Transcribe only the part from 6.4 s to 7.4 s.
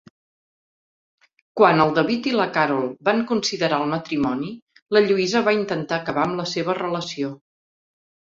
la seva relació.